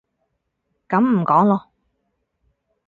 [0.89, 1.67] 噉唔講囉